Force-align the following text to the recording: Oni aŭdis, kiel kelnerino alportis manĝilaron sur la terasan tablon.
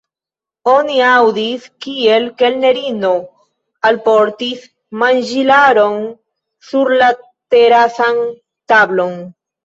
Oni 0.69 0.93
aŭdis, 1.07 1.65
kiel 1.85 2.23
kelnerino 2.37 3.11
alportis 3.89 4.63
manĝilaron 5.01 5.99
sur 6.71 6.91
la 7.03 7.11
terasan 7.55 8.17
tablon. 8.75 9.15